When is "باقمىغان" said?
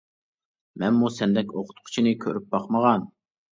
2.59-3.09